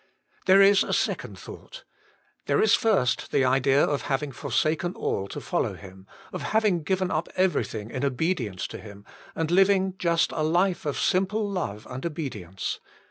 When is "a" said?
0.83-0.93, 10.31-10.41